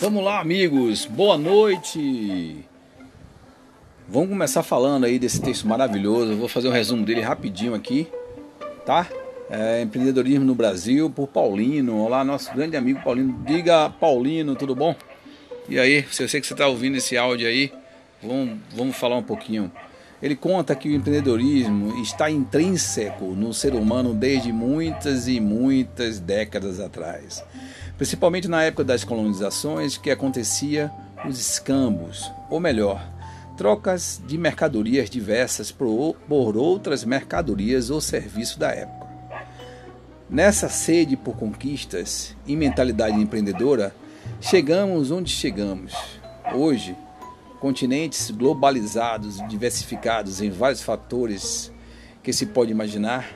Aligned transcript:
Vamos 0.00 0.22
lá, 0.22 0.38
amigos. 0.38 1.06
Boa 1.06 1.36
noite. 1.36 2.64
Vamos 4.08 4.28
começar 4.28 4.62
falando 4.62 5.04
aí 5.04 5.18
desse 5.18 5.40
texto 5.40 5.66
maravilhoso. 5.66 6.30
Eu 6.30 6.36
vou 6.36 6.46
fazer 6.46 6.68
um 6.68 6.72
resumo 6.72 7.04
dele 7.04 7.20
rapidinho 7.20 7.74
aqui, 7.74 8.06
tá? 8.86 9.08
É, 9.50 9.82
empreendedorismo 9.82 10.44
no 10.44 10.54
Brasil 10.54 11.10
por 11.10 11.26
Paulino. 11.26 11.98
Olá, 11.98 12.22
nosso 12.24 12.54
grande 12.54 12.76
amigo 12.76 13.02
Paulino. 13.02 13.42
Diga, 13.44 13.90
Paulino, 13.90 14.54
tudo 14.54 14.72
bom? 14.72 14.94
E 15.68 15.80
aí, 15.80 16.04
se 16.12 16.22
eu 16.22 16.28
sei 16.28 16.40
que 16.40 16.46
você 16.46 16.54
está 16.54 16.68
ouvindo 16.68 16.96
esse 16.96 17.16
áudio 17.16 17.48
aí, 17.48 17.72
vamos, 18.22 18.56
vamos 18.76 18.96
falar 18.96 19.16
um 19.16 19.22
pouquinho. 19.24 19.68
Ele 20.22 20.34
conta 20.34 20.74
que 20.74 20.88
o 20.88 20.94
empreendedorismo 20.94 22.00
está 22.02 22.30
intrínseco 22.30 23.26
no 23.26 23.54
ser 23.54 23.74
humano 23.74 24.12
desde 24.12 24.52
muitas 24.52 25.28
e 25.28 25.38
muitas 25.40 26.18
décadas 26.18 26.80
atrás 26.80 27.44
principalmente 27.98 28.46
na 28.46 28.62
época 28.62 28.84
das 28.84 29.02
colonizações, 29.02 29.98
que 29.98 30.10
acontecia 30.10 30.90
os 31.28 31.38
escambos, 31.38 32.30
ou 32.48 32.60
melhor, 32.60 33.04
trocas 33.56 34.22
de 34.24 34.38
mercadorias 34.38 35.10
diversas 35.10 35.72
por, 35.72 36.16
outras 36.56 37.04
mercadorias 37.04 37.90
ou 37.90 38.00
serviços 38.00 38.56
da 38.56 38.70
época. 38.70 39.08
Nessa 40.30 40.68
sede 40.68 41.16
por 41.16 41.36
conquistas 41.36 42.36
e 42.46 42.54
mentalidade 42.54 43.20
empreendedora, 43.20 43.92
chegamos 44.40 45.10
onde 45.10 45.30
chegamos. 45.32 45.92
Hoje, 46.54 46.94
continentes 47.60 48.30
globalizados 48.30 49.46
diversificados 49.48 50.40
em 50.40 50.50
vários 50.50 50.82
fatores 50.82 51.72
que 52.22 52.32
se 52.32 52.46
pode 52.46 52.70
imaginar, 52.70 53.26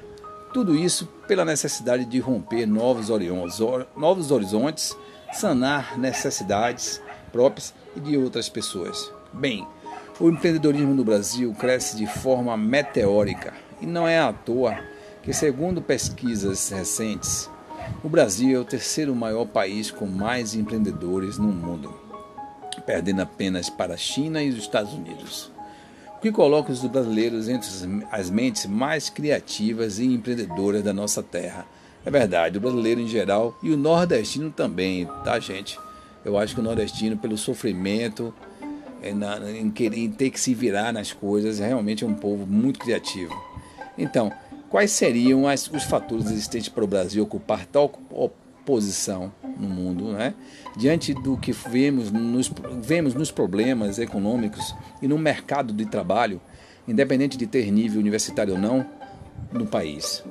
tudo 0.52 0.74
isso 0.76 1.06
pela 1.26 1.44
necessidade 1.44 2.04
de 2.04 2.18
romper 2.18 2.66
novos 2.66 3.10
horizontes, 4.30 4.96
sanar 5.32 5.98
necessidades 5.98 7.00
próprias 7.32 7.74
e 7.96 8.00
de 8.00 8.16
outras 8.18 8.48
pessoas. 8.48 9.10
Bem, 9.32 9.66
o 10.20 10.28
empreendedorismo 10.28 10.94
no 10.94 11.04
Brasil 11.04 11.54
cresce 11.54 11.96
de 11.96 12.06
forma 12.06 12.56
meteórica 12.56 13.54
e 13.80 13.86
não 13.86 14.06
é 14.06 14.18
à 14.18 14.32
toa 14.32 14.78
que, 15.22 15.32
segundo 15.32 15.80
pesquisas 15.80 16.68
recentes, 16.68 17.48
o 18.04 18.08
Brasil 18.08 18.56
é 18.56 18.60
o 18.60 18.64
terceiro 18.64 19.14
maior 19.14 19.46
país 19.46 19.90
com 19.90 20.06
mais 20.06 20.54
empreendedores 20.54 21.38
no 21.38 21.48
mundo, 21.48 21.94
perdendo 22.86 23.22
apenas 23.22 23.70
para 23.70 23.94
a 23.94 23.98
China 23.98 24.42
e 24.42 24.50
os 24.50 24.56
Estados 24.56 24.92
Unidos 24.92 25.52
que 26.22 26.30
coloca 26.30 26.70
os 26.70 26.80
brasileiros 26.86 27.48
entre 27.48 27.68
as 28.12 28.30
mentes 28.30 28.64
mais 28.66 29.10
criativas 29.10 29.98
e 29.98 30.04
empreendedoras 30.04 30.80
da 30.80 30.92
nossa 30.92 31.20
terra. 31.20 31.66
É 32.06 32.10
verdade, 32.12 32.58
o 32.58 32.60
brasileiro 32.60 33.00
em 33.00 33.08
geral 33.08 33.58
e 33.60 33.72
o 33.72 33.76
nordestino 33.76 34.48
também, 34.48 35.04
tá, 35.24 35.40
gente? 35.40 35.76
Eu 36.24 36.38
acho 36.38 36.54
que 36.54 36.60
o 36.60 36.62
nordestino, 36.62 37.16
pelo 37.16 37.36
sofrimento, 37.36 38.32
em, 39.02 39.68
querer, 39.72 39.98
em 39.98 40.10
ter 40.12 40.30
que 40.30 40.38
se 40.38 40.54
virar 40.54 40.92
nas 40.92 41.12
coisas, 41.12 41.58
realmente 41.58 42.04
é 42.04 42.06
um 42.06 42.14
povo 42.14 42.46
muito 42.46 42.78
criativo. 42.78 43.34
Então, 43.98 44.32
quais 44.70 44.92
seriam 44.92 45.48
as, 45.48 45.68
os 45.68 45.82
fatores 45.82 46.26
existentes 46.26 46.68
para 46.68 46.84
o 46.84 46.86
Brasil 46.86 47.24
ocupar 47.24 47.66
tal 47.66 47.88
posição 48.64 49.32
no 49.58 49.68
mundo, 49.68 50.12
né? 50.12 50.34
diante 50.76 51.12
do 51.12 51.36
que 51.36 51.52
vemos 51.52 52.10
nos, 52.10 52.50
vemos 52.80 53.14
nos 53.14 53.30
problemas 53.30 53.98
econômicos 53.98 54.74
e 55.00 55.08
no 55.08 55.18
mercado 55.18 55.72
de 55.72 55.86
trabalho, 55.86 56.40
independente 56.86 57.36
de 57.36 57.46
ter 57.46 57.70
nível 57.70 58.00
universitário 58.00 58.54
ou 58.54 58.60
não, 58.60 58.86
no 59.52 59.66
país. 59.66 60.22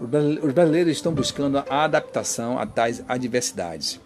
Os 0.41 0.53
brasileiros 0.53 0.94
estão 0.94 1.14
buscando 1.14 1.59
a 1.59 1.84
adaptação 1.84 2.58
a 2.58 2.66
tais 2.66 3.03
adversidades 3.08 4.00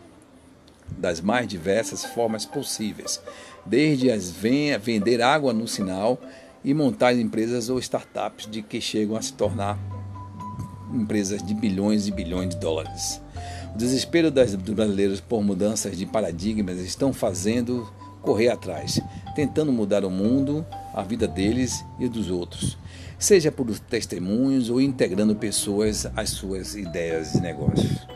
das 0.97 1.19
mais 1.21 1.47
diversas 1.47 2.05
formas 2.05 2.45
possíveis, 2.45 3.21
desde 3.65 4.11
as 4.11 4.31
vender 4.31 5.21
água 5.21 5.53
no 5.53 5.67
sinal 5.67 6.19
e 6.63 6.73
montar 6.73 7.13
empresas 7.13 7.69
ou 7.69 7.79
startups 7.79 8.47
de 8.49 8.61
que 8.61 8.79
chegam 8.79 9.15
a 9.15 9.21
se 9.21 9.33
tornar 9.33 9.77
empresas 10.93 11.43
de 11.43 11.53
bilhões 11.53 12.07
e 12.07 12.11
bilhões 12.11 12.49
de 12.49 12.57
dólares. 12.57 13.21
O 13.75 13.77
desespero 13.77 14.31
dos 14.31 14.55
brasileiros 14.73 15.19
por 15.19 15.43
mudanças 15.43 15.97
de 15.97 16.05
paradigmas 16.05 16.79
estão 16.79 17.11
fazendo 17.11 17.85
correr 18.21 18.47
atrás, 18.47 19.01
tentando 19.35 19.69
mudar 19.69 20.05
o 20.05 20.09
mundo, 20.09 20.65
a 20.93 21.03
vida 21.03 21.27
deles 21.27 21.83
e 21.99 22.07
dos 22.07 22.31
outros, 22.31 22.77
seja 23.19 23.51
por 23.51 23.67
testemunhos 23.77 24.69
ou 24.69 24.79
integrando 24.79 25.35
pessoas 25.35 26.07
às 26.15 26.29
suas 26.29 26.73
ideias 26.73 27.33
de 27.33 27.41
negócios. 27.41 28.07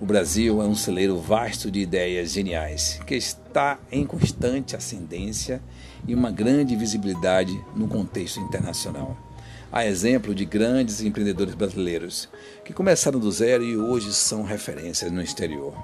O 0.00 0.06
Brasil 0.06 0.62
é 0.62 0.64
um 0.64 0.76
celeiro 0.76 1.18
vasto 1.18 1.68
de 1.68 1.80
ideias 1.80 2.30
geniais 2.30 3.00
que 3.04 3.16
está 3.16 3.76
em 3.90 4.06
constante 4.06 4.76
ascendência 4.76 5.60
e 6.06 6.14
uma 6.14 6.30
grande 6.30 6.76
visibilidade 6.76 7.60
no 7.74 7.88
contexto 7.88 8.38
internacional 8.38 9.27
a 9.70 9.86
exemplo 9.86 10.34
de 10.34 10.44
grandes 10.44 11.02
empreendedores 11.02 11.54
brasileiros 11.54 12.28
que 12.64 12.72
começaram 12.72 13.20
do 13.20 13.30
zero 13.30 13.62
e 13.62 13.76
hoje 13.76 14.12
são 14.12 14.42
referências 14.42 15.10
no 15.10 15.22
exterior. 15.22 15.74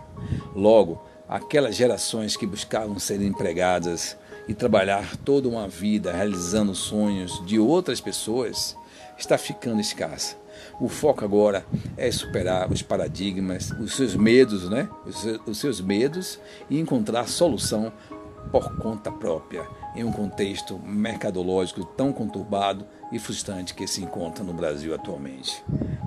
Logo, 0.55 1.03
aquelas 1.29 1.77
gerações 1.77 2.37
que 2.37 2.47
buscavam 2.47 2.99
ser 2.99 3.21
empregadas 3.21 4.17
e 4.49 4.55
trabalhar 4.55 5.17
toda 5.19 5.49
uma 5.49 5.69
vida 5.69 6.13
realizando 6.13 6.75
sonhos 6.75 7.45
de 7.47 7.59
outras 7.59 8.01
pessoas 8.01 8.77
está 9.19 9.39
ficando 9.39 9.81
escassa. 9.81 10.37
O 10.81 10.89
foco 10.89 11.25
agora 11.25 11.65
é 11.97 12.11
superar 12.11 12.71
os 12.71 12.83
paradigmas, 12.83 13.71
os 13.73 13.95
seus 13.95 14.15
medos, 14.15 14.69
né? 14.69 14.89
Os 15.47 15.59
seus 15.59 15.81
medos 15.81 16.39
e 16.71 16.79
encontrar 16.79 17.29
solução 17.29 17.93
por 18.51 18.77
conta 18.77 19.11
própria, 19.11 19.67
em 19.95 20.05
um 20.05 20.13
contexto 20.13 20.79
mercadológico 20.79 21.85
tão 21.85 22.13
conturbado 22.13 22.87
e 23.11 23.19
frustrante 23.19 23.75
que 23.75 23.87
se 23.87 24.03
encontra 24.03 24.45
no 24.45 24.53
Brasil 24.53 24.95
atualmente. 24.95 25.63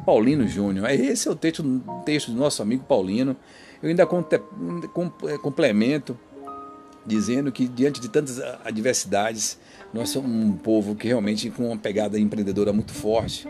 Paulino 0.05 0.47
Júnior, 0.47 0.89
esse 0.89 1.27
é 1.27 1.31
o 1.31 1.35
texto, 1.35 1.63
texto 2.05 2.31
do 2.31 2.37
nosso 2.37 2.61
amigo 2.61 2.83
Paulino. 2.83 3.35
Eu 3.81 3.89
ainda 3.89 4.03
é, 4.03 5.37
complemento 5.37 6.17
dizendo 7.05 7.51
que 7.51 7.67
diante 7.67 8.01
de 8.01 8.09
tantas 8.09 8.39
adversidades, 8.65 9.57
nós 9.93 10.09
somos 10.09 10.29
um 10.29 10.51
povo 10.53 10.93
que 10.95 11.07
realmente 11.07 11.49
com 11.49 11.67
uma 11.67 11.77
pegada 11.77 12.19
empreendedora 12.19 12.73
muito 12.73 12.93
forte. 12.93 13.47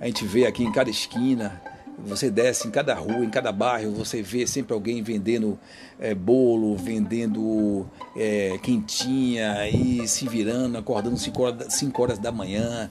A 0.00 0.06
gente 0.06 0.24
vê 0.24 0.46
aqui 0.46 0.64
em 0.64 0.72
cada 0.72 0.88
esquina 0.88 1.60
você 1.98 2.30
desce 2.30 2.66
em 2.66 2.70
cada 2.70 2.94
rua, 2.94 3.24
em 3.24 3.30
cada 3.30 3.52
bairro, 3.52 3.92
você 3.92 4.22
vê 4.22 4.46
sempre 4.46 4.74
alguém 4.74 5.02
vendendo 5.02 5.58
é, 5.98 6.14
bolo, 6.14 6.76
vendendo 6.76 7.86
é, 8.16 8.58
quentinha 8.62 9.68
e 9.68 10.06
se 10.06 10.28
virando, 10.28 10.76
acordando 10.76 11.16
5 11.16 11.42
horas, 11.42 11.82
horas 11.96 12.18
da 12.18 12.32
manhã, 12.32 12.90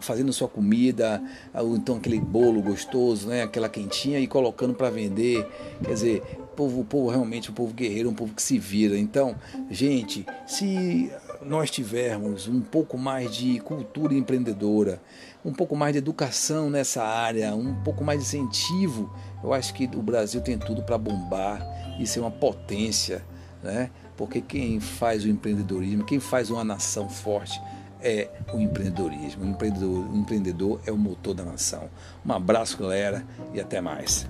fazendo 0.00 0.32
sua 0.32 0.48
comida, 0.48 1.22
ou 1.54 1.76
então 1.76 1.96
aquele 1.96 2.20
bolo 2.20 2.62
gostoso, 2.62 3.28
né, 3.28 3.42
aquela 3.42 3.68
quentinha 3.68 4.18
e 4.18 4.26
colocando 4.26 4.74
para 4.74 4.90
vender. 4.90 5.46
Quer 5.82 5.92
dizer, 5.92 6.22
povo, 6.56 6.80
o 6.80 6.84
povo 6.84 7.10
realmente, 7.10 7.50
um 7.50 7.54
povo 7.54 7.74
guerreiro, 7.74 8.08
um 8.08 8.14
povo 8.14 8.32
que 8.34 8.42
se 8.42 8.58
vira. 8.58 8.98
Então, 8.98 9.36
gente, 9.70 10.24
se 10.46 11.12
nós 11.46 11.70
tivermos 11.70 12.48
um 12.48 12.60
pouco 12.60 12.98
mais 12.98 13.34
de 13.34 13.60
cultura 13.60 14.14
empreendedora, 14.14 15.00
um 15.44 15.52
pouco 15.52 15.76
mais 15.76 15.92
de 15.92 15.98
educação 15.98 16.68
nessa 16.68 17.04
área, 17.04 17.54
um 17.54 17.74
pouco 17.82 18.04
mais 18.04 18.20
de 18.20 18.26
incentivo, 18.26 19.12
eu 19.42 19.52
acho 19.52 19.72
que 19.72 19.88
o 19.94 20.02
Brasil 20.02 20.40
tem 20.40 20.58
tudo 20.58 20.82
para 20.82 20.98
bombar 20.98 21.64
e 22.00 22.06
ser 22.06 22.20
uma 22.20 22.30
potência, 22.30 23.24
né? 23.62 23.90
Porque 24.16 24.40
quem 24.40 24.80
faz 24.80 25.24
o 25.24 25.28
empreendedorismo, 25.28 26.04
quem 26.04 26.18
faz 26.18 26.50
uma 26.50 26.64
nação 26.64 27.08
forte 27.08 27.60
é 28.00 28.28
o 28.52 28.58
empreendedorismo. 28.58 29.44
O 29.44 29.48
empreendedor, 29.48 30.10
o 30.10 30.16
empreendedor 30.16 30.80
é 30.86 30.92
o 30.92 30.96
motor 30.96 31.34
da 31.34 31.44
nação. 31.44 31.88
Um 32.24 32.32
abraço, 32.32 32.78
galera, 32.78 33.24
e 33.54 33.60
até 33.60 33.80
mais. 33.80 34.26